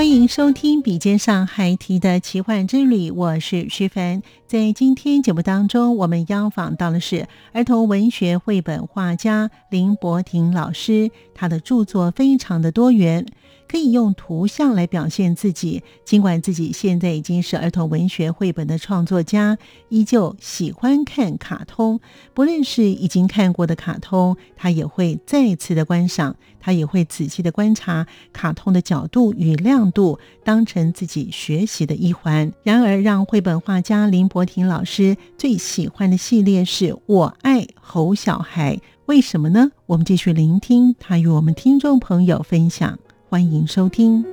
[0.00, 4.22] 欢迎收听《笔尖上还提的奇幻之旅》，我是徐凡。
[4.46, 13.26] 在今天节目当中，我们邀访到的是儿童文学绘本画家林伯廷老师，他的著作非常的多元。
[13.70, 19.56] 可以用图像来表现自己，尽管自己现在已经是儿童文学绘本的创作家，
[19.90, 22.00] 依旧喜欢看卡通。
[22.34, 32.52] 不论是已经看过的卡通，他也会再次的观赏，他也会仔细的观察卡通的角度与亮度，当成自己学习的一环。
[32.64, 39.70] 然而，让绘本画家林伯廷老师最喜欢的系列是我爱猴小孩，为什么呢？
[39.86, 42.98] 我们继续聆听他与我们听众朋友分享。
[43.30, 44.24] 欢迎收听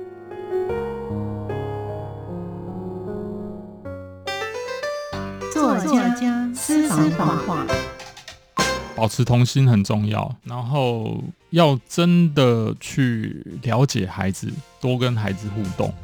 [5.54, 7.64] 作家私房话。
[8.96, 14.48] 保持童心很重要，然后要真的去了解孩子，
[14.80, 15.94] 多跟孩子互动。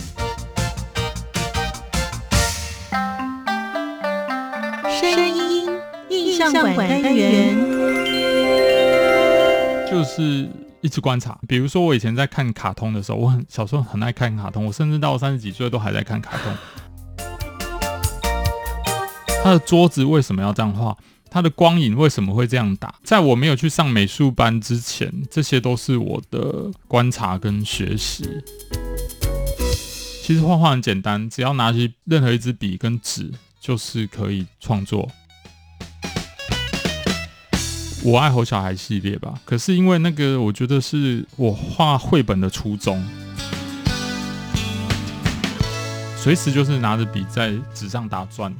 [4.88, 5.68] 声音
[6.10, 7.56] 印象馆单元
[9.90, 10.48] 就是。
[10.84, 16.54] 一直观察，比如说我以前在看卡通的时候，我很小时候很爱看卡通，我甚至到三十几岁都还在看卡通。
[19.42, 20.94] 他的桌子为什么要这样画？
[21.30, 22.94] 他的光影为什么会这样打？
[23.02, 28.28] 在我没有去上美术班之前，这些都是我的观察跟学习。
[30.22, 35.10] 其实画画很简单，只要拿起任何一支笔跟纸，就是可以创作。
[38.06, 43.02] 我爱猴小孩系列吧，可是因为那个，我觉得是我画绘本的初衷，
[46.14, 48.54] 随时就是拿着笔在纸上打转。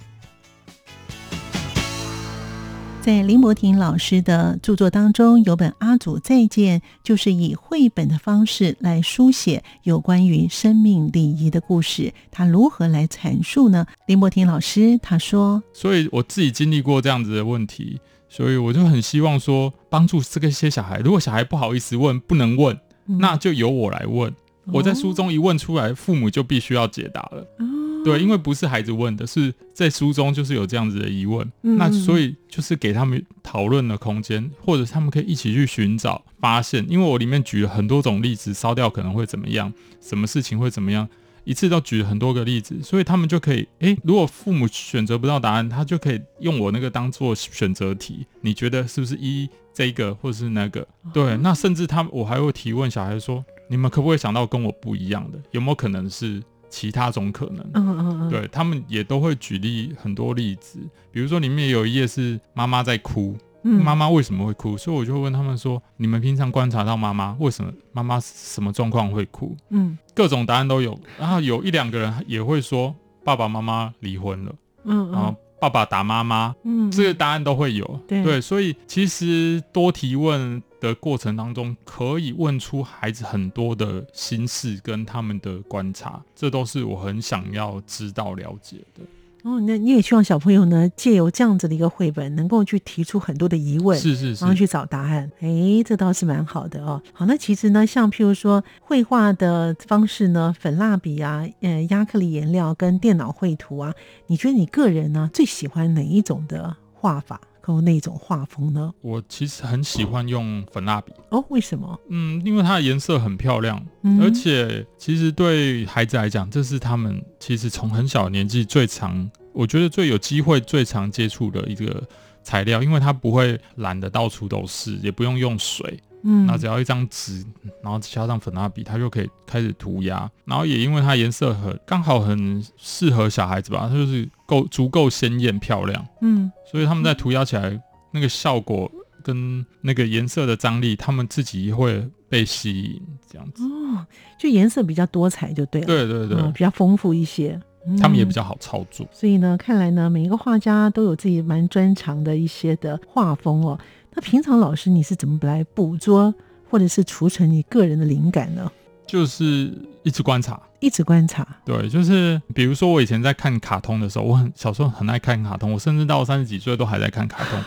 [3.03, 12.15] 在林柏廷老师的著作当中，有本《阿祖再见》，就是以绘本的方式来书写有关于生命礼仪的故事。
[12.31, 13.85] 他如何来阐述呢？
[14.07, 18.01] 林柏廷老师他说：“所以我自己经历过这样子的问题。”
[18.37, 20.99] 所以我就很希望说，帮助这个些小孩。
[20.99, 24.35] 如果小孩不好意思问，不能问，嗯、那就由我来问。
[24.73, 27.47] 我在书中一问出来，父母就必须要解答了。
[27.61, 31.49] 哦、对，因为不是孩子问的，是在书中就是有这样子的疑问。
[31.63, 36.85] 嗯、那所以就是给他们讨论的空间，或者他们可以一起去寻找发现。
[36.89, 41.09] 因为我里面举了很多种例子，烧掉可能会怎么样，什么事情会怎么样。
[41.45, 48.27] 一次都举很多个例子，所以他们就可以，诶，如果父母选择不到答案，他就可以用我那个当做选择题。
[48.41, 50.87] 你觉得是不是一这个，或者是那个？
[51.13, 55.39] 对，那甚至他我还会提问小孩说，你们可不可以想到跟我不一样的？
[55.51, 57.59] 有没有可能是其他种可能？
[57.75, 58.31] 嗯嗯嗯。
[58.31, 60.79] 对，他们也都会举例很多例子，
[61.13, 63.37] 比如说里面有一页是妈妈在哭。
[63.71, 64.77] 妈妈为什么会哭？
[64.77, 70.99] 所以我就会问他们说：“你们平常观察到妈妈为什么妈妈什么状况会哭？”嗯，各种答案都有。
[71.19, 72.95] 然后有一两个人也会说
[73.25, 76.55] ：“爸爸妈妈离婚了。”嗯，然后爸爸打妈妈。
[76.65, 78.01] 嗯，这个答案都会有。
[78.07, 89.01] 对，对，所以其实多提问的过程当中，可以问出孩子很多的心事跟他们的观察，这都是我很想要知道了解的。
[89.45, 95.31] 哦，那你也希望小朋友呢，借由这样子的一个绘本，能够去提出很多的疑问，是是是，然后去找答案。
[95.41, 97.03] 哎，这倒是蛮好的哦。
[97.13, 103.93] 好，那其实呢，像譬如说绘画的方式呢，粉蜡笔啊，呃，亚克力颜料跟电脑绘图啊，
[104.29, 107.39] 你觉得你个人呢最喜欢哪一种的画法？
[107.67, 108.93] 和那种画风呢？
[109.01, 111.43] 我其实很喜欢用粉蜡笔哦。
[111.49, 111.99] 为什么？
[112.11, 122.07] 嗯，因为它的颜色很漂亮，嗯、而且其实对孩子来讲，这是他们其实从很小的年纪最常，我觉得最有机会、最常接触的一个
[122.43, 127.45] 材料，因为它不会染得到处都是，也不用用水，嗯，那只要一张纸，
[127.83, 130.31] 然后加上粉蜡笔，它就可以开始涂鸦。
[130.45, 137.81] 然后也因为它颜色很刚好很适合小孩子吧，它就是够足够鲜艳漂亮，嗯，所以他们在涂鸦起来
[138.11, 138.91] 那个效果
[139.23, 143.63] 跟那个颜色的张力，他们自己会被吸引，这样子。
[143.65, 144.07] 哦，
[144.39, 147.61] 就颜色比较多彩就对了，对对对，嗯、比较丰富一些。
[148.01, 153.79] 他们也比较好操作，所以呢，看来呢，每一个画家都有自己蛮专长的一些的画风哦。
[154.15, 156.33] 那平常老师你是怎么来捕捉
[156.71, 158.71] 或者是储存你个人的灵感呢？
[159.07, 159.73] 就是
[160.03, 161.47] 一直观察，一直观察。
[161.65, 167.63] 对，就是比如说我以前在看卡通的时候，我很小时候很爱看卡通，我甚至到三十几岁都还在看卡通。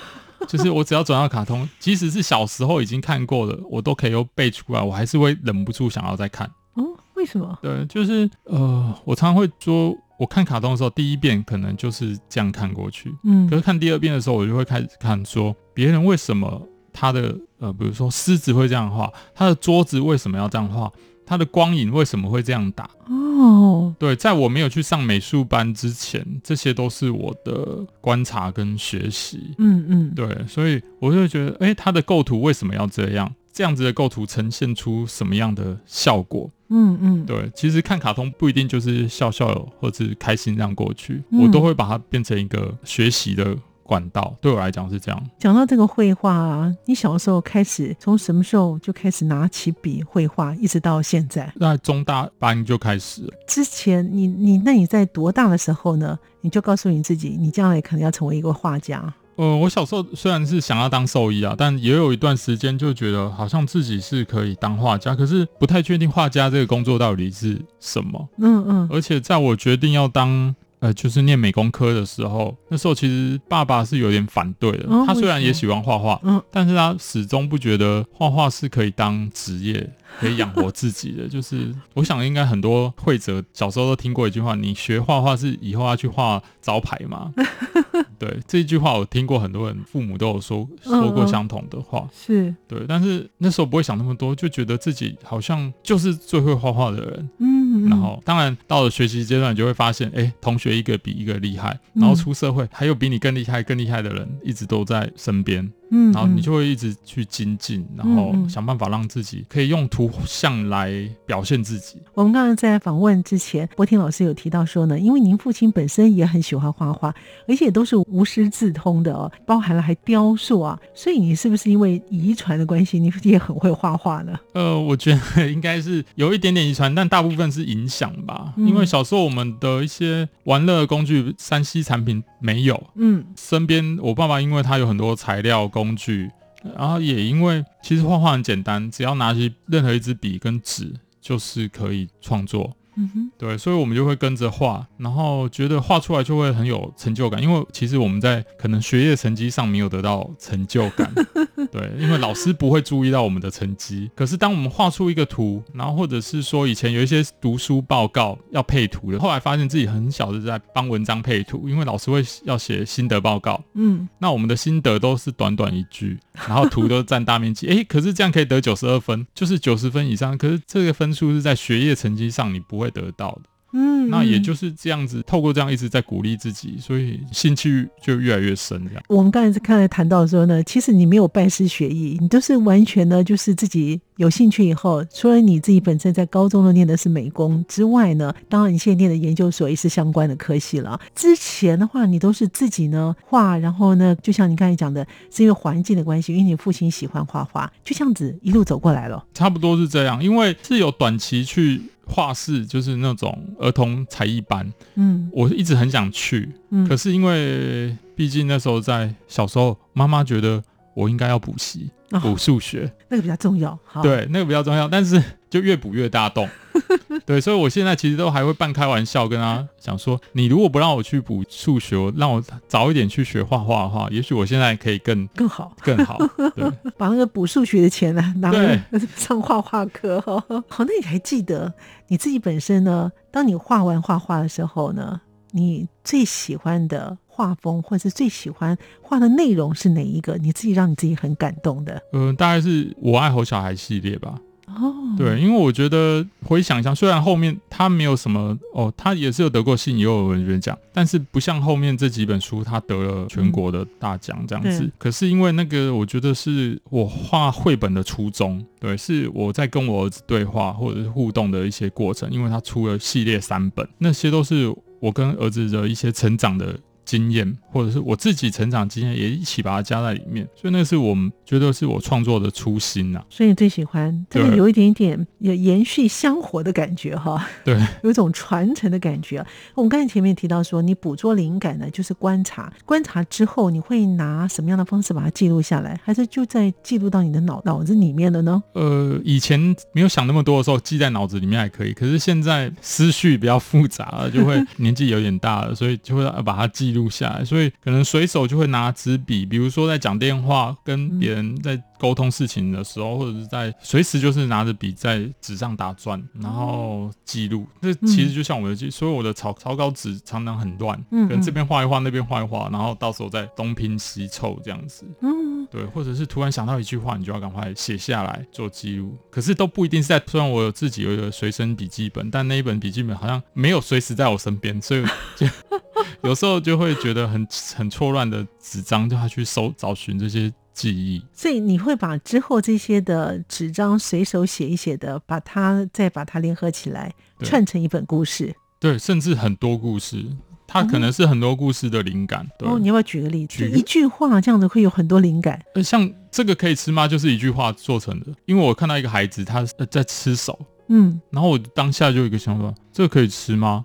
[0.47, 6.49] 就是我只要转到卡通，即使是小时候已经看过的，我都可以又背出来，我还是会忍不住想要再看。
[6.75, 6.85] 嗯，
[7.15, 7.57] 为什么？
[7.61, 9.95] 对，就是呃，我常常会说。
[10.19, 20.91] 我看卡通的时候，第一遍可能就是这样看过去，嗯，可是看第二遍的时候，我就会开始看说别人为什么他的呃，比如说狮子会这样画，他的桌子为什么要这样画，
[21.23, 22.89] 他的光影为什么会这样打？
[23.05, 33.31] 哦，对，在我没有去上美术班之前，这些都是我的观察跟学习，嗯嗯，对，所以我就会觉得，哎、欸，他的构图为什么要这样？
[33.53, 36.49] 这样子的构图呈现出什么样的效果？
[36.69, 43.55] 嗯嗯，对，其实看卡通不一定就是笑笑或者是开心这样过去，嗯、我都会把它变成一个学习的
[43.87, 44.35] 管道。
[44.41, 45.23] 对我来讲是这样。
[45.39, 51.51] 讲到这个绘画啊，你小的时候开始从什么时候就开始拿起笔绘画，一直到现在？
[51.55, 53.33] 那中大班就开始了。
[53.47, 56.19] 之前你你那你在多大的时候呢？
[56.41, 59.13] 你就告诉你自己，你将来可能要成为一个画家。
[59.35, 68.29] 呃，我小时候虽然是想要当兽医啊，但也有一段时间就觉得好像自己是可以当画家，可是不太确定画家这个工作到底是什么。
[68.37, 68.89] 嗯嗯。
[68.91, 74.87] 而且在我决定要当呃，就是念美工科的时候，那时候其实爸爸是有点反对的。
[75.05, 79.89] 他虽然也喜欢画画，嗯，但是他始终不觉得画画是可以当职业。
[80.21, 87.31] 可以养活自己的， 就是我想应该很多绘者小时候都听过一句话：你学画画是以后要去画招牌吗？
[88.17, 97.29] 对，这一句话我听过很多人父母都有说说过相同的话，是对，但是那时候不会想那么多，就觉得自己好像就是最会画画的人。
[97.39, 105.71] 嗯，然后当然到了学习阶段，你就会发现，哎，同学一个比一个厉害，然后出社会还有比你更厉害、更厉害的人一直都在身边。
[105.91, 110.91] 嗯，然后你就会一直去精进，然后想办法让自己可以用图像来
[111.25, 111.97] 表现自己。
[112.13, 117.13] 我们刚刚在访问之前，博婷老师有提到说呢，因为您父亲本身也很喜欢画画，
[117.47, 124.37] 而且都是无师自通的哦，包含了还雕塑啊，所以你是不是因为遗传的关系，你也很会画画呢？
[124.53, 128.53] 呃，我觉得应该是有一点点遗传，但大部分是影响吧。
[128.57, 135.69] 因为小时候我们的一些玩乐工具、三 C 产品没有，嗯，身边我爸爸因为他有很多材料。
[135.77, 136.31] 工具，
[136.75, 140.91] 然后也因为其实画画很简单，只要拿起任何一支笔跟纸，
[141.21, 142.75] 就是可以创作。
[142.99, 147.41] 嗯哼，对，所以我们就会跟着画，然后觉得画出来就会很有成就感。
[147.41, 151.13] 因为其实我们在可能学业成绩上没有得到成就感，
[151.71, 154.09] 对，因为老师不会注意到我们的成绩。
[154.15, 163.63] 可是当我们画出一个图，然后或者是说以前有一些读书报告要配图的，后来发现自己很小的在帮文章配图，因为老师会要写心得报告。
[163.75, 167.67] 嗯，那我们的心得都是短短一句，然后图都占大面积。
[167.67, 170.35] 哎，可是这样可以得九十二分，就是九十分以上。
[170.35, 172.86] 可是这个分数是在学业成绩上你不会。
[172.89, 178.81] 得到的，嗯，那也就是这样子，透过这样一直在鼓励自己，所以兴趣就越来越深。
[178.87, 190.97] 这样，我们刚才是刚才谈到说呢，其实你没有拜师学艺，你都是完全呢，就是自己有兴趣以后，除了你自己本身在高中都念的是美工之外呢，当然你现在念的研究所也是相关的科系了。
[191.13, 199.23] 之前的话，你都是自己呢画，然后呢，就像你刚才讲的，是因为环境的关系，因为你父亲喜欢画画，就这样子一路走过来了。
[199.33, 201.81] 差不多是这样，因为是有短期去。
[202.07, 210.63] 画室就是那种儿童才艺班，嗯，我一直很想去，嗯，可是因为毕竟那时候在小时候，妈妈觉得
[210.95, 211.89] 我应该要补习，
[212.21, 216.47] 补数学，那个比较重要，对，那个比较重要，但是就越补越大洞。
[217.25, 226.17] 对，所以我现在其实都还会半开玩笑跟他讲说，你如果不让我去补数学，让我早一点去学画画的话，也许我现在可以更更好更好。
[226.55, 228.81] 对， 把那个补数学的钱呢拿来
[229.15, 230.21] 上画画课。
[230.21, 230.43] 好，
[230.79, 231.73] 那你还记得
[232.07, 233.11] 你自己本身呢？
[233.31, 240.37] 当你画完画画的时候呢，你最喜欢的画风，或者是最喜欢画的内容是哪一个？
[240.37, 242.01] 你自己让你自己很感动的？
[242.13, 244.35] 嗯、呃，大概是我爱吼小孩系列吧。
[244.67, 254.83] 哦，对，因为我觉得回想一下，虽然后面他没有什么哦，他也是有得过信也有文学奖，但是不像后面这几本书，他得了全国的大奖这样子。
[254.83, 266.77] 嗯、可是因为那个，我觉得是我画绘本的初衷，对，是我在跟我儿子对话或者是互动的一些过程，因为他出了系列三本，那些都是我跟儿子的一些成长的。
[267.07, 273.25] 经验，或者是我自己成长经验，也一起把它加在里面，所以那是我们觉得是我创作的初心呐、啊。
[273.29, 279.43] 所以你最喜欢这个有一点点有延续香火的感觉哈，对， 有一种传承的感觉。
[279.73, 288.61] 我们刚才前面提到说，你捕捉灵感呢，就是观察，观察之后你会拿什么样的方式把它记录下来，还是就在记录到你的脑脑子里面了呢？
[288.73, 289.57] 呃，以前
[289.93, 297.07] 没有想那么多的时候，记在脑子里面还可以，可是现在思绪比较复杂了，就会 年纪有点大了，所以就会把它记录。
[297.09, 307.65] 下来，所以可能随手就会拿纸笔，比如说在讲电话跟别人在沟通事情的时候，或者是在随时就是拿着笔在纸上打转，然后记录。
[307.81, 315.05] 这其实就像我的记，所以我的草草稿纸常常很乱，可能这边画一画，那边画一画，然后到时候再东拼西凑这样子。
[315.21, 319.17] 嗯，对，或者是突然想到一句话，你就要赶快写下来做记录。
[319.31, 325.05] 可是都不一定是在，虽然我有自己有一个随身笔记本，但那一本笔记本好像没有随时在我身边，所以
[325.37, 325.47] 就。
[326.21, 331.23] 有时候就会觉得很很错乱的纸张，就要去搜找寻这些记忆。
[331.33, 337.11] 所以你会把之后这些的纸张随手写一写的，把它再把它联合起来，
[337.41, 338.55] 串成一本故事。
[338.79, 340.23] 对，甚至很多故事，
[340.67, 342.41] 它可能是很多故事的灵感。
[342.41, 343.57] 哦，对哦，你要不要举个例子？
[343.57, 345.59] 举一句话这样子会有很多灵感。
[345.73, 347.07] 呃，像这个可以吃吗？
[347.07, 348.27] 就是一句话做成的。
[348.45, 353.83] 因为我看到一个孩子他在吃手，嗯，然后我当下就有一个想法：这个可以吃吗？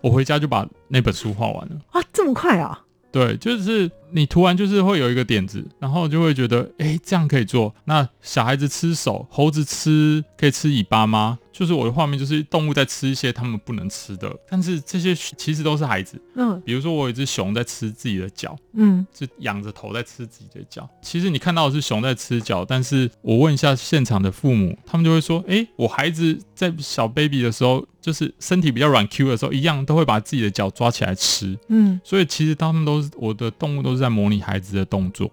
[0.00, 2.80] 我回家就把那本书画完了啊，这么快啊？
[3.12, 7.74] 对，就是你涂完就是会有一个点子，然后就会觉得，哎，这样可以做。
[7.84, 11.39] 那小孩子吃手，猴子吃可以吃尾巴吗？
[11.52, 16.20] 就是我的画面，就是动物在吃一些它们不能吃的，但是这些其实都是孩子。
[16.34, 20.88] 嗯，比如说我有一只熊在吃自己的脚，嗯，是仰着头在吃自己的脚。
[21.02, 31.58] 其实你看到的是熊在吃脚，但是我问一下现场的父母，他们就会说，哎，我孩子在小 baby 的时候，就是身体比较软 Q 的时候，一样都会把自己的脚抓起来吃。
[31.68, 35.30] 嗯，所以其实他们都是我的动物，都是在模拟孩子的动作。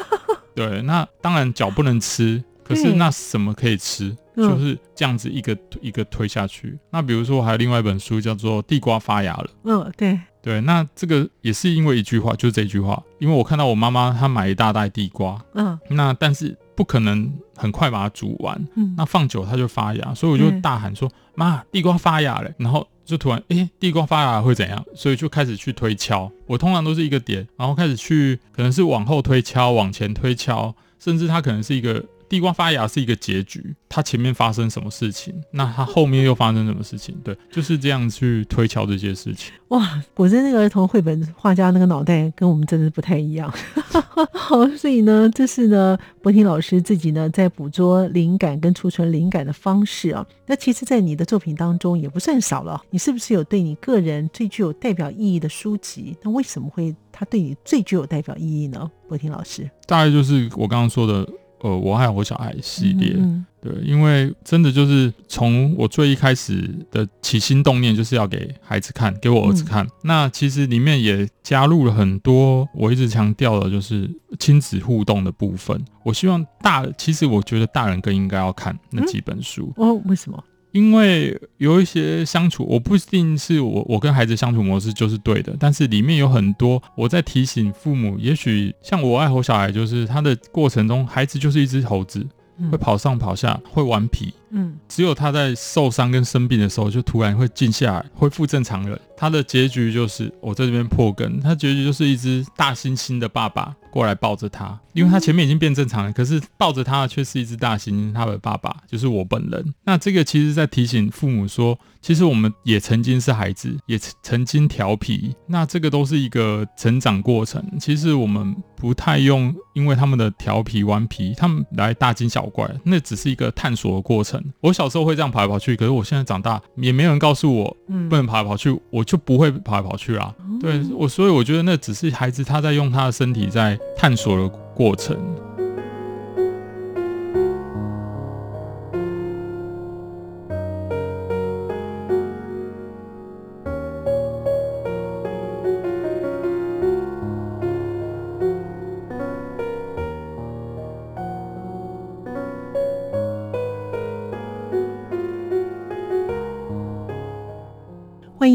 [0.54, 2.44] 对，那当然脚不能吃。
[2.62, 4.16] 可是那什么可以吃？
[4.36, 6.78] 嗯、就是这样子一个一个推下去。
[6.90, 9.44] 那比如说，我还有另外一本书叫做《地瓜发芽了》。
[9.62, 10.60] 嗯，对对。
[10.62, 13.00] 那这个也是因为一句话，就是这句话。
[13.18, 24.84] 因为我看到我妈妈她买一大袋地瓜，嗯，那但是不可能很快把它煮完，嗯，那放久它就发芽，所以我就大喊说：“妈、嗯，地瓜发芽了！”然后就突然，哎、欸，地瓜发芽会怎样？
[24.94, 26.30] 所以就开始去推敲。
[26.46, 32.04] 我通常都是一个点，然后开始去，可能是往后推敲，往前推敲，甚至它可能是一个。
[32.34, 37.14] 地瓜发芽是一个结局，它前面发生什么事情，那它后面又发生什么事情？
[37.22, 39.52] 对，就是这样去推敲这些事情。
[39.68, 43.48] 哇，果真那个儿童绘本画家那个脑袋跟我们真的不太一样。
[44.34, 50.26] 好，所以呢，这是呢，博婷老师自己呢在捕捉灵感跟储存灵感的方式啊。
[50.46, 52.82] 那其实，在你的作品当中也不算少了。
[52.90, 56.16] 你是不是有对你个人最具有代表意义的书籍？
[56.24, 58.90] 那为什么会它对你最具有代表意义呢？
[59.08, 61.24] 博婷老师，大概就是我刚刚说的。
[61.64, 63.16] 呃，我爱我小孩系列，
[63.58, 69.82] 对，因为真的就是从我最一开始的起心动念，就是要给孩子看，给我儿子看。
[69.82, 75.82] 嗯、那其实里面也加入了很多我一直强调的，就是亲子互动的部分。
[76.02, 79.72] 我希望大，其实我觉得大人更应该要看那几本书。
[79.78, 80.44] 嗯、哦，为什么？
[80.74, 92.26] 因为有一些相处，我不一定是我我跟孩子相处模式就是对的，但是里面有很多我在提醒父母，也许像我爱吼小孩，就是他的过程中，孩子就是一只猴子，
[92.72, 98.98] 会跑上跑下，会顽皮，嗯，只有他在受伤跟生病的时候，就突然会静下来，恢复正常人。
[99.16, 103.74] 他的结局就是我在这边破梗，他结局就是一只大猩猩的爸爸。
[103.90, 109.72] 过来抱着他，因为他前面已经变正常了，可是抱着他的却是一只大猩猩，他的爸爸就是我本人。
[109.84, 115.32] 那这个其实在提醒父母说，其实我们也曾经是孩子，也曾经调皮。
[115.46, 117.64] 那这个都是一个成长过程。
[117.78, 124.43] 其实我们不太用，因为他们的调皮顽皮，他们来大惊小怪，那只是一个探索的过程。
[124.60, 127.76] 我小时候会这样跑来跑去，可是我现在长大，也没有人告诉我
[128.08, 130.34] 不能跑来跑去，我就不会跑来跑去啦。
[130.60, 133.78] 对我，所以我觉得那只是孩子他在用他的身体在。
[133.96, 135.16] 探索的过程。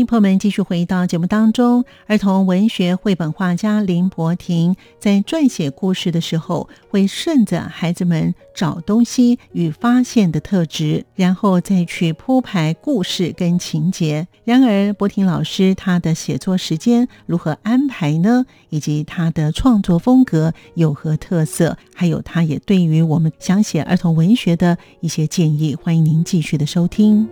[0.10, 1.86] 朋友们继续回到节目当中。
[2.08, 14.28] 儿童文学绘本画家林柏廷在撰写故事的时候，会顺着孩子们找东西与发现的特质，然后再去铺排故事跟情节。
[14.44, 18.48] 然而，柏廷老师他的写作时间如何安排呢？
[18.70, 21.78] 以及他的创作风格有何特色？
[21.94, 25.76] 还有，他也对于我们想写儿童文学的一些建议。
[25.76, 27.30] 欢迎您继续的收听。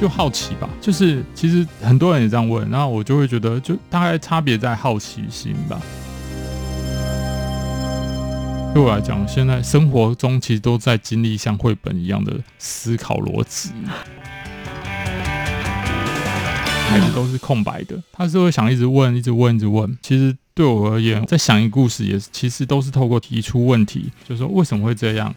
[0.00, 5.80] 就好奇吧，就是其实很多人也这样问，然后我就会觉得，就大概差别在好奇心吧。
[8.72, 13.70] 对我来讲，现在生活中其实都在经历像绘本一样的思考逻辑，
[16.88, 19.98] 孩子都是空白的，他是会想一直问，一直问，一直问。
[20.00, 25.34] 其实对我而言，在想一个故事也是，其实都是透过提出问题，就是说为什么会这样。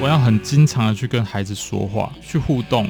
[0.00, 2.88] 我要很经常的去跟孩子说话，去互动，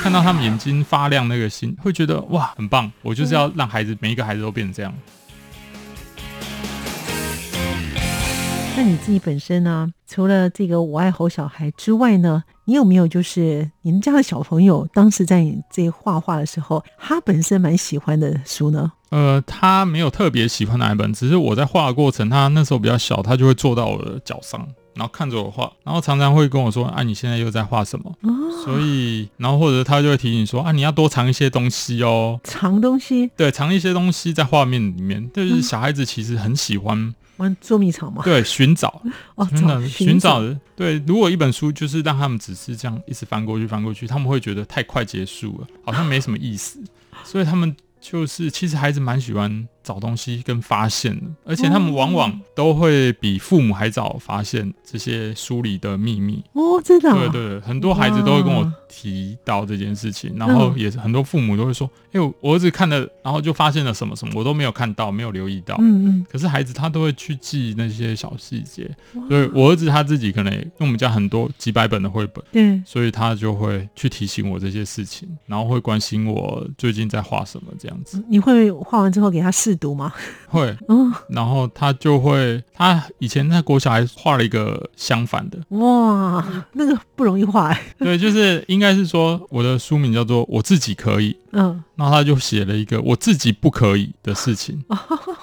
[0.00, 2.92] 看到他们眼睛发亮，那个心会觉得哇，很棒！
[3.02, 4.94] 我就是要让孩子每一个孩子都变成这样。
[8.76, 9.92] 那你自己本身呢？
[10.06, 18.92] 除了这个我爱吼小孩之外呢，你有没有就是你们家的小朋友当时在你这画画的时候，他本身蛮喜欢的书呢？
[19.08, 28.30] 呃，他没有特别喜欢哪一本，只是我在画的过程，他那时候比较小，他就会坐到我的脚上，然后看着我画，然后常常会跟我说：“啊，你现在又在画什么？”哦，
[28.64, 39.02] 所以，然后或者他就会提醒说：“啊，你要多藏一些东西哦，藏东西，对，藏一些东西在画面里面。”就是小孩子其实很喜欢玩捉迷藏吗，对，寻找
[39.34, 40.56] 哦，真的寻找的。
[40.76, 46.78] 对，如果一本书就是让他们只是这样一直翻过去翻过去，他们会觉得太快结束了，好像没什么意思，
[47.24, 47.76] 所以他们。
[48.02, 56.42] 就是，其实孩子蛮喜欢找东西跟发现的，而且他们往往都会比父母还早发现这些书里的秘密。
[56.52, 68.90] 哦，真的，对对，很多孩子都会跟我提到这件事情，然后也是很多父母都会说，哎，我儿子看了，然后就发现了什么什么，我都没有看到，没有留意到，嗯嗯，可是孩子他都会去记那些小细节，
[69.28, 78.22] 所以我儿子他自己可能因为我们家很多几百本的绘本，对，所以他就会去提醒我这些事情，然后会关心我最近在画什么这样子。
[78.28, 80.12] 你会画完之后给他试读吗？
[80.48, 87.76] 会，嗯，然后他就会，他以前在国小还画了一个相反的，哇，那个不容易画。
[87.98, 91.32] 对，就是应该是说我的书名叫做《我自己可以》。
[91.52, 94.82] 嗯，然后他就写了一个我自己不可以的事情，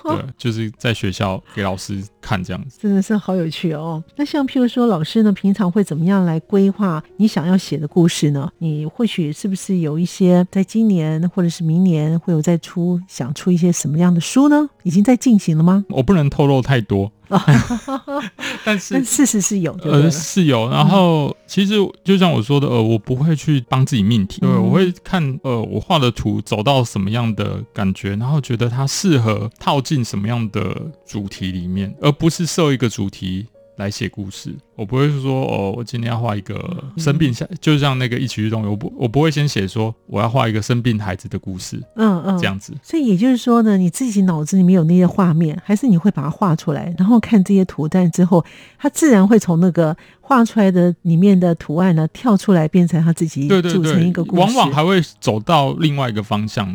[0.04, 4.02] 对，就是在学校给老师看这样子，真的是好有趣哦。
[4.16, 8.50] 那像譬如说，老师呢，平常会怎么样来规划你想要写的故事呢？
[8.60, 14.70] 你或许是不是有一些在今年或者是明年会有再出想出一些什么样的书呢？
[14.84, 15.84] 已经在进行了吗？
[15.90, 17.12] 我不能透露太多。
[18.64, 20.70] 但是，但事实是有，呃，是有。
[20.70, 33.48] 然后，其实就像我说的，呃，我不会去帮自己命题，对，我会看，呃，我画的图走到什么样的感觉，然后觉得它适合套进什么样的主题里面，而不是设一个主题。
[33.78, 42.74] 来写故事，我不会说哦，我今天要画一个生病下，嗯、就像那个一起运动物，我不，我不会先写说我要画一个生病孩子的故事，嗯嗯，这样子。
[42.82, 48.44] 所以也就是说呢，你自己脑子里面有那些画面，还是你会把它画出来，然后看这些图案之后，
[48.80, 56.68] 它自然会从那个画出来的里面的图案呢跳出来，变成他自己组成一个故事，往往还会走到另外一个方向。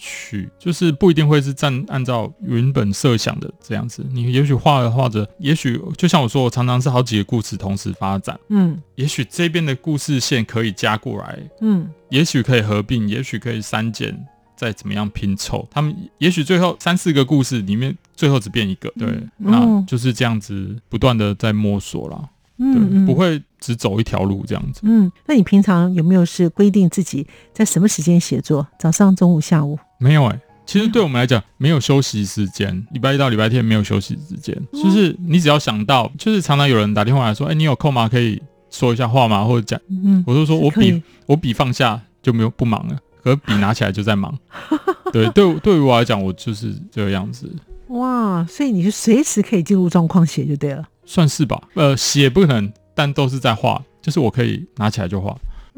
[0.00, 14.18] 去就是不一定会是按按照原本设想的这样子，你也许画着画着，也许就像我说，我常常是好几个故事同时发展，嗯，也许这边的故事线可以加过来，嗯，也许可以合并，也许可以删减，
[14.56, 22.28] 再怎么样拼凑，他们也许最后三四个故事里面最后只变一个，对，嗯、那就是这样子不断的在摸索了，
[22.60, 28.66] 嗯，对，不会只走一条路这样子，嗯，那你平常有没有是规定自己在什么时间写作？
[28.78, 29.78] 早上、中午、下午？
[29.98, 32.86] 没有哎、欸，其实对我们来讲，没有休息时间。
[32.92, 38.08] 礼拜一到礼拜天没有休息时间，就是你只要想到，就是常常有人打电话来说，哎，你有空吗？
[38.08, 39.44] 可以说一下话吗？
[39.44, 44.38] 或者讲，嗯，我就说我笔我笔放下就没有不忙了，可笔拿起来就在忙。
[45.12, 47.50] 对对，对于我来讲，我就是这个样子。
[47.88, 51.60] 哇，所以你是随时可以进入状况写就对了，算是吧。
[51.74, 55.36] 呃，写不可能，但都是在画，就是我可以拿起来就画，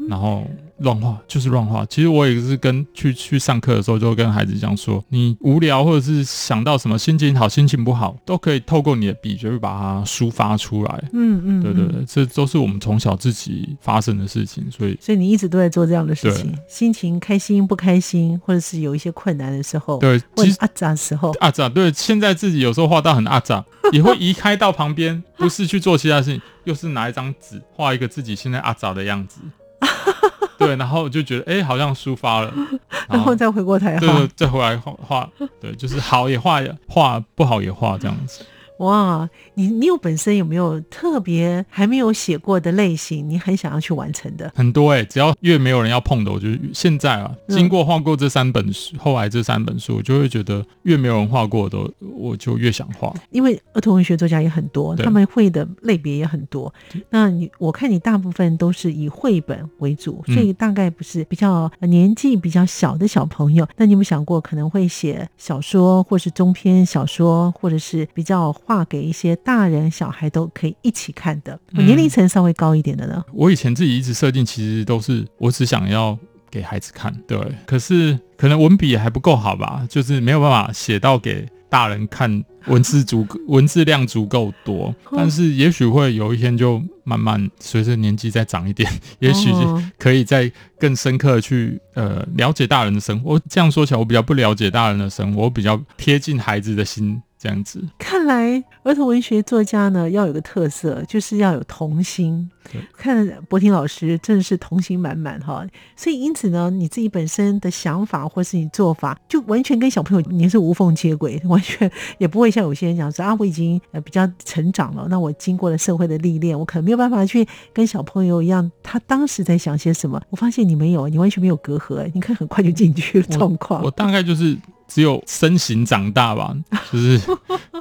[0.09, 0.45] 然后
[0.79, 1.85] 乱画就是乱画。
[1.85, 11.03] 其实我也是跟去去上课的时候，就会跟孩子讲说，你无聊或者是想到什么心情好、心情不好，都可以透过你的笔，就是把它抒发出来。
[11.13, 16.53] 嗯嗯，嗯，对对对，这都是我们从小自己发生的事情，所以所以你一直都在做这样的事情。
[16.67, 29.39] 心情开心不开心，或者是有一些困难的时候，对，其实阿杂的时候，阿杂对，现在自己有时候画到很阿杂，也会移开到旁边，不是去做其他事情，又是拿一张纸画一个自己现在阿杂的样子。
[30.57, 32.53] 对，然后就觉得哎、欸，好像抒发了，
[33.09, 38.45] 然后再回过头，对，再回来画画，对，就是好也画，画不好也画这样子。
[38.83, 43.27] 哇，你你有本身有没有特别还没有写过的类型？
[43.27, 44.51] 你很想要去完成的？
[44.55, 51.77] 很多哎、欸，只要越没有人要碰的，我就现在啊，经过画过这三本书、嗯，后来这三本书，我就会觉得越没有人画过的，
[52.15, 53.13] 我就越想画。
[53.31, 56.73] 因为儿童文学作家也很多，他们会的类别也很多。
[57.09, 63.65] 那你我看你大部分都是以绘本为主，所以大概不是比较年纪比较小的小朋友。
[63.65, 68.51] 嗯、那你有没有想过可能会写小说，或是中篇小说，或者是比较？
[68.65, 73.21] 画给一些大人小孩都可以一起看的，年龄层稍微高一点的呢？
[73.33, 76.17] 我以前自己一直设定，其实都是我只想要
[76.49, 77.37] 给孩子看，对。
[77.65, 84.95] 可是可能文笔还不够好吧，就是没有办法写到给大人看，文字足 文字量足够多。
[85.11, 89.49] 但是也许会有一天就慢慢随着年纪再长一点， 也许
[89.97, 93.41] 可以再更深刻的去呃了解大人的生活。
[93.49, 97.19] 这样说起来，我比较不了解大人的生活，我比较贴近孩子的心。
[97.43, 102.49] 这样子，看来儿童文学作家呢，要有个特色，就是要有童心。
[102.71, 120.21] 对，看博婷老师真的是童心满满哈，所以因此呢，你自己本身的想法或是你做法，就完全跟小朋友你是无缝接轨，完全也不会像有些人讲说啊，我已经呃比较成长了，那我经过了社会的历练，我可能没有办法去跟小朋友一样，他当时在想些什么。
[120.29, 123.83] 我发现你没有，你完全没有隔阂，你看很快就进去了状况。
[123.83, 124.57] 我大概就是。
[124.93, 126.55] 只有身形长大吧，
[126.93, 127.19] 就是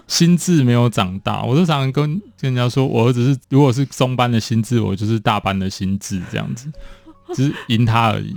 [0.06, 1.42] 心智没有长大。
[1.42, 6.72] 我就常常跟跟人家说，我儿子是如果是中班的心智，我就是大班的心智，这样子，
[7.34, 8.34] 只是赢他而已。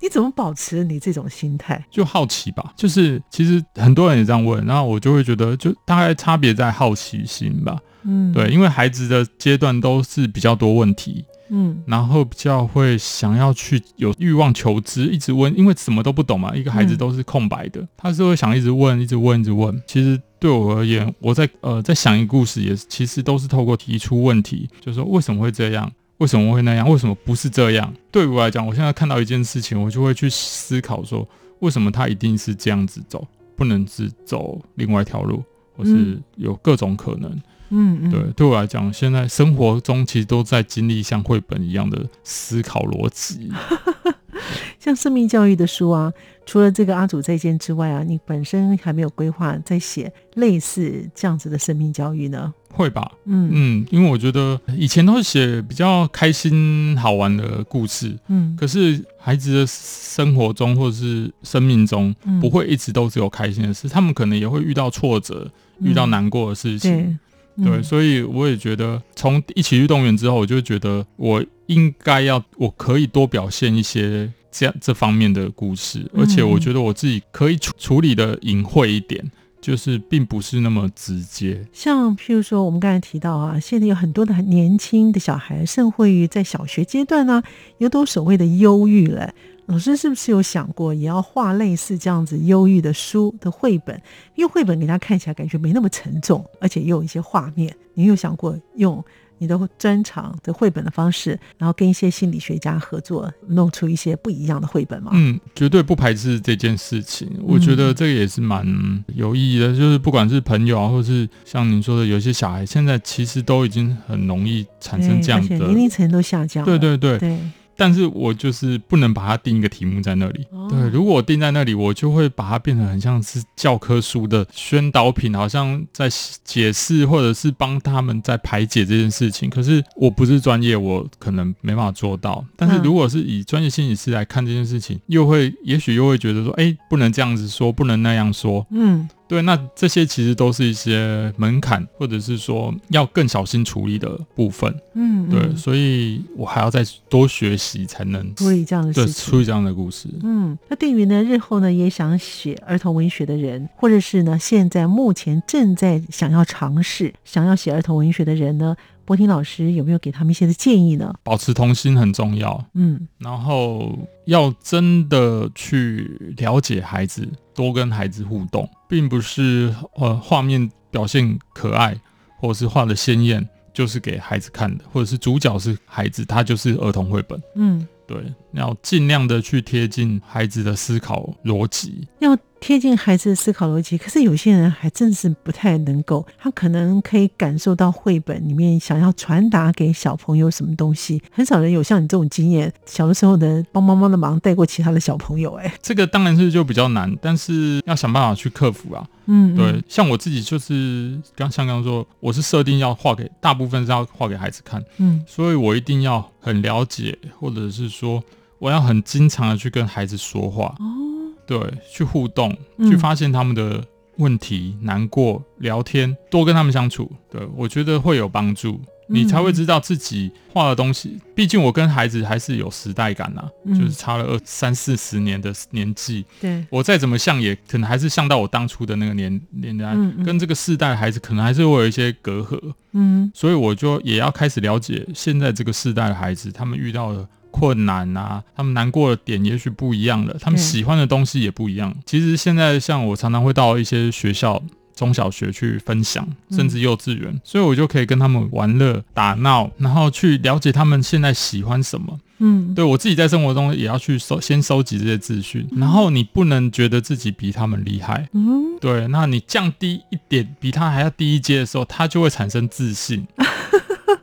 [0.00, 1.84] 你怎么保持你这种心态？
[1.90, 7.76] 就好奇吧，就是其实很多人也这样问，然后我就会觉得，就大概差别在好奇心吧。
[8.04, 11.22] 嗯，对，因为孩子的阶段都是比较多问题。
[11.48, 16.54] 嗯，然后比较会想要去有欲望求知，一直问，因为什么都不懂嘛。
[16.56, 19.82] 一个孩子都是空白的，嗯、他是会想一直问，一直问，一直问。
[19.86, 27.92] 其实对我而言，我在呃在想一个故事，也其实都是透过提出问题，就是说为什么会这样，为什么会那样，为什么不是这样？
[28.10, 31.28] 对我来讲，我现在看到一件事情，我就会去思考说，
[31.58, 35.42] 为什么他一定是这样子走，不能是走另外一条路，
[35.76, 37.30] 或是有各种可能。
[37.30, 43.50] 嗯，嗯，对，对我来讲，现在生活中其实都在经历像绘本一样的思考逻辑。
[44.78, 46.12] 像生命教育的书啊，
[46.44, 52.52] 除了这个阿祖再见之外啊，你本身还没有规划在写类似这样子的生命教育呢？
[52.68, 65.48] 会吧，嗯嗯，因为我觉得以前都是写比较开心好玩的故事，嗯，可是孩子的生活中或者是生命中，不会一直都只有开心的事，嗯，他们可能也会遇到挫折，
[65.80, 67.18] 遇到难过的事情。
[67.56, 81.64] 嗯对，嗯、所以我也觉得，从一起去动员之后，我就觉得我应该要，我可以多表现一些这样这方面的故事，而且我觉得我自己可以处处理的隐晦一点，就是并不是那么直接。
[81.72, 87.44] 像譬如说，我们刚才提到啊，现在有很多的很年轻的小孩，甚至于在小学阶段呢、啊，
[87.78, 89.32] 有都所谓的忧郁了。
[89.66, 94.00] 老师是不是有想过，也要画类似这样子忧郁的书的绘本？
[94.34, 97.74] 因为绘本给他看起来感觉没那么沉重，而且又有一些画面。
[97.94, 99.02] 你有想过用
[99.38, 105.12] 你的专长的绘本的方式，然后跟一些心理学家合作，弄出一些不一样的绘本吗？
[105.14, 107.30] 嗯，绝对不排斥这件事情。
[107.42, 108.66] 我觉得这个也是蛮
[109.14, 109.68] 有意义的。
[109.68, 116.64] 就是不管是朋友啊，或是像您说的，有些小孩现在其实都已经很容易产生这样的，年龄层都下降。
[116.64, 117.38] 对对对对。
[117.76, 120.46] 但是我就是不能把它定一个题目在那里。
[120.50, 126.08] 哦、对，如果我定在那里，我就会把它变成很像是教科书的宣导品，好像在
[126.44, 129.48] 解释或者是帮他们在排解这件事情。
[129.50, 132.44] 可是我不是专业，我可能没办法做到。
[132.56, 138.66] 但是如果是以专业心理师来看这件事情，又会也许又会觉得说，哎，不能这样子说，不能那样说。
[138.70, 139.08] 嗯。
[139.26, 144.70] 对，那这些其实都是一些门槛，或者是说要更小心处理的部分。
[144.94, 150.08] 嗯，嗯，对，所以我还要再多学习，才能处理这样的事情，处理这样的故事。
[150.22, 161.14] 嗯，那对于呢，日后呢，也想写儿童文学的人，或者是呢，现在目前正在想要尝试想要写儿童文学的人呢，柏廷老师有没有给他们一些的建议呢？
[161.22, 171.98] 保持童心很重要，嗯，然后要真的去了解孩子，多跟孩子互动，并不是呃画面表现可爱，
[172.38, 177.86] 或者是画的鲜艳，就是给孩子看的，或者是主角是孩子，他就是儿童绘本，嗯。
[178.06, 183.98] 对，要尽量的去贴近孩子的思考逻辑，要贴近孩子的思考逻辑。
[183.98, 191.22] 可是有些人还真是不太能够，他可能可以感受到绘本里面想要传达给小朋友什么东西。
[191.30, 195.52] 很少人有像你这种经验，小的时候呢帮妈妈的忙带过其他的小朋友。
[195.56, 199.06] 哎，这个当然是就比较难，但是要想办法去克服啊。
[199.26, 208.24] 嗯，对，像我自己就是刚像刚刚说，我是设定要画给大部分是要画给孩子看，嗯，所以我一定要很了解，或者是说
[208.58, 211.03] 我要很经常的去跟孩子说话，哦，
[211.46, 213.84] 对，去互动，去发现他们的
[214.16, 218.80] 问题、嗯、难过，聊天，多跟他们相处，对，我觉得会有帮助。
[219.06, 226.24] 你才会知道自己画的东西，毕竟我跟孩子还是有时代感呐、啊，嗯、就是差了二三四十年的年纪。
[226.40, 232.58] 对，我再怎么像，也可能还是像到我当初的那个年年代，嗯嗯、跟这个世代的孩子可能还是会有一些隔阂。
[232.92, 241.92] 嗯，所以我就也要开始了解现在这个世代的孩子，他们遇到的困难啊，他们难过的点也许不一样了，他们喜欢的东西也不一样。
[241.92, 244.60] 对其实现在像我常常会到一些学校。
[244.96, 252.16] 中小学去分享，甚至幼稚园，嗯、所以我就可以跟他们玩乐、打闹，然后去了解他们现在喜欢什么。
[252.38, 258.28] 嗯，对我自己在生活中也要去收，先收集这些资讯，然后你不能觉得自己比他们厉害。
[258.34, 263.26] 嗯，对，那你降低一点，比他还要低一阶的时候，他就会产生自信，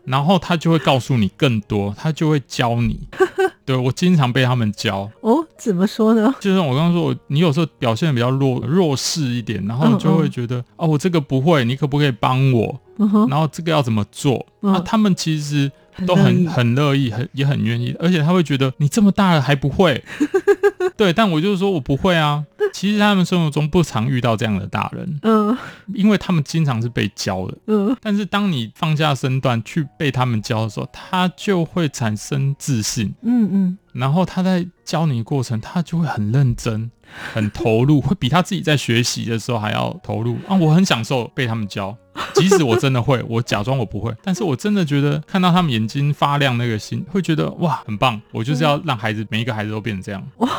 [0.06, 3.08] 然后他就会告诉你更多，他就会教你。
[3.64, 6.34] 对，我经常被他们教哦，怎么说呢？
[6.40, 12.80] 就是我刚刚说，你有时候表现得比较弱弱势一点，然后就会觉得，嗯嗯哦，我这个不会，你可不可以帮我？
[12.98, 14.46] 嗯、然后这个要怎么做？
[14.60, 15.72] 那、他们其实
[16.06, 20.04] 都很很乐意，很也很愿意，而且他会觉得你这么大了还不会。
[20.98, 22.46] 对，但我就是说我不会啊。
[22.74, 25.58] 其实他们生活中不常遇到这样的大人，嗯，
[25.94, 27.96] 因为他们经常是被教的，嗯。
[28.02, 33.78] 但是当你放下身段去被他们教的时候，他就会产生自信，嗯嗯。
[33.94, 36.90] 然后他在教你过程，他就会很认真、
[37.34, 40.56] 很投入， 会比他自己在学习的时候还要投入啊！
[40.56, 41.96] 我很享受被他们教，
[42.42, 48.22] 即使我真的会， 我假装我不会，但是我真的觉得看到他们眼睛发亮那个心，会觉得哇，很棒！
[48.32, 50.50] 我就是要让孩子每一个孩子都变成这样，哇，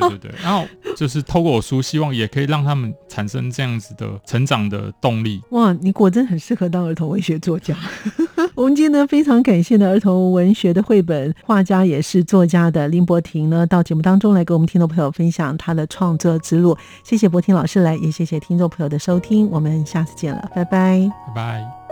[0.00, 0.30] 对对对。
[0.42, 5.40] 然后就是透过我书，希望也可以让他们产生这样子的成长的动力。
[5.50, 7.76] 哇，你果真很适合当儿童文学作家。
[8.54, 16.76] 我们今天呢，非常感谢的儿童文学的绘本画家也是作家的林柏廷呢，到节目当中来跟我们听众朋友分享他的创作之路。
[17.02, 21.85] 谢谢柏廷老师来，也谢谢听众朋友的收听，我们下次见了，拜拜，拜拜。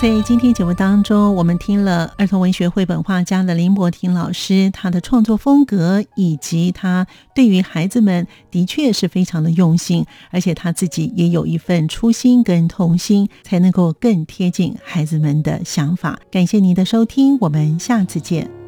[0.00, 16.18] 在今天节目当中，我们听了儿童文学绘本画家的林伯廷老师他的创作风格，以及他对于孩子们的确是非常的用心，而且他自己也有一份初心跟童心，才能够更贴近孩子们的想法。
[16.30, 18.59] 感谢您的收听，我们下次见。